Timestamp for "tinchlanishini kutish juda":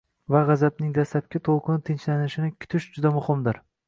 1.89-3.13